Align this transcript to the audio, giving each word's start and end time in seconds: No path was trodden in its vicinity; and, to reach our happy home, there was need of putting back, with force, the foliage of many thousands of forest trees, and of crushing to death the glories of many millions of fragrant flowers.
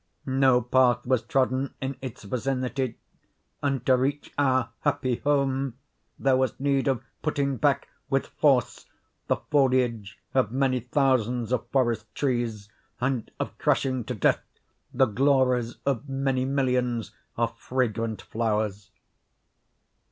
No 0.25 0.63
path 0.63 1.05
was 1.05 1.21
trodden 1.21 1.75
in 1.79 1.95
its 2.01 2.23
vicinity; 2.23 2.97
and, 3.61 3.85
to 3.85 3.95
reach 3.95 4.33
our 4.35 4.69
happy 4.79 5.17
home, 5.17 5.75
there 6.17 6.35
was 6.35 6.59
need 6.59 6.87
of 6.87 7.03
putting 7.21 7.57
back, 7.57 7.87
with 8.09 8.25
force, 8.25 8.87
the 9.27 9.35
foliage 9.35 10.17
of 10.33 10.51
many 10.51 10.79
thousands 10.79 11.51
of 11.51 11.67
forest 11.69 12.07
trees, 12.15 12.67
and 12.99 13.29
of 13.39 13.55
crushing 13.59 14.03
to 14.05 14.15
death 14.15 14.41
the 14.91 15.05
glories 15.05 15.75
of 15.85 16.09
many 16.09 16.45
millions 16.45 17.11
of 17.37 17.55
fragrant 17.59 18.23
flowers. 18.23 18.89